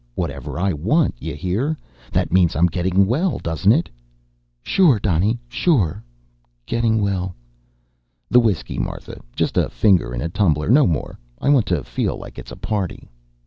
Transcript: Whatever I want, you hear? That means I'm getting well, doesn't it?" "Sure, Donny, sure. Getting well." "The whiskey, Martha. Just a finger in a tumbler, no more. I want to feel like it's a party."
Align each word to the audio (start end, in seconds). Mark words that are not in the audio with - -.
Whatever 0.15 0.59
I 0.59 0.73
want, 0.73 1.13
you 1.19 1.35
hear? 1.35 1.77
That 2.11 2.31
means 2.31 2.55
I'm 2.55 2.65
getting 2.65 3.05
well, 3.05 3.37
doesn't 3.37 3.71
it?" 3.71 3.87
"Sure, 4.63 4.97
Donny, 4.97 5.37
sure. 5.47 6.03
Getting 6.65 7.03
well." 7.03 7.35
"The 8.27 8.39
whiskey, 8.39 8.79
Martha. 8.79 9.21
Just 9.35 9.57
a 9.57 9.69
finger 9.69 10.11
in 10.11 10.19
a 10.21 10.27
tumbler, 10.27 10.69
no 10.71 10.87
more. 10.87 11.19
I 11.39 11.49
want 11.49 11.67
to 11.67 11.83
feel 11.83 12.17
like 12.17 12.39
it's 12.39 12.51
a 12.51 12.55
party." 12.57 13.11